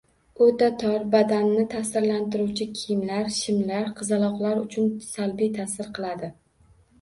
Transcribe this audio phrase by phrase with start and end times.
[0.43, 6.33] O‘ta tor, badanni ta’sirlantiruvchi kiyimlar, shimlar qizaloqlar uchun salbiy ta’sir qiladi.